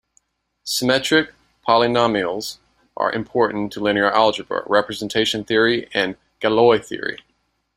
Symmetric 0.63 1.31
polynomials 1.67 2.57
are 2.97 3.11
important 3.13 3.71
to 3.71 3.79
linear 3.79 4.09
algebra, 4.09 4.63
representation 4.65 5.43
theory, 5.43 5.91
and 5.93 6.17
Galois 6.41 6.83
theory. 6.83 7.19